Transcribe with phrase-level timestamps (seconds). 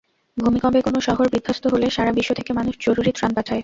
[0.37, 3.59] ভূমিকম্পে কোনো শহর বিধ্বস্ত হলে, সারা বিশ্ব থেকে মানুষ জরুরি ত্রাণ পাঠায়।